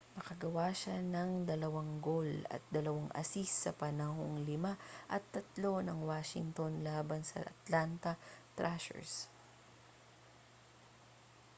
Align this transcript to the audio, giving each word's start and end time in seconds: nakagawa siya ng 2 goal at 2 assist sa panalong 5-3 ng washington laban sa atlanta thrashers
nakagawa 0.17 0.67
siya 0.79 0.97
ng 1.13 1.31
2 1.45 1.61
goal 2.07 2.31
at 2.49 2.57
2 2.73 3.13
assist 3.21 3.53
sa 3.69 3.69
panalong 3.81 4.33
5-3 4.49 4.81
ng 5.87 5.99
washington 6.09 6.73
laban 6.87 7.21
sa 7.27 7.39
atlanta 7.51 8.11
thrashers 8.57 9.13